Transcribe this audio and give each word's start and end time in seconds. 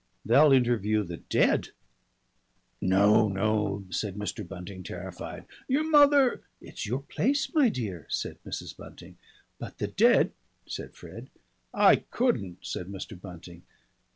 "They'll 0.25 0.51
interview 0.51 1.03
the 1.03 1.17
Ded!" 1.17 1.73
"No, 2.81 3.27
no," 3.27 3.85
said 3.91 4.15
Mr. 4.15 4.41
Bunting 4.47 4.81
terrified. 4.81 5.45
"Your 5.67 5.87
mother" 5.87 6.41
"It's 6.59 6.87
your 6.87 7.03
place, 7.03 7.53
my 7.53 7.69
dear," 7.69 8.07
said 8.09 8.39
Mrs. 8.43 8.75
Bunting. 8.75 9.17
"But 9.59 9.77
the 9.77 9.85
Ded" 9.89 10.31
said 10.65 10.95
Fred. 10.95 11.29
"I 11.71 11.97
couldn't," 11.97 12.65
said 12.65 12.87
Mr. 12.87 13.21
Bunting. 13.21 13.61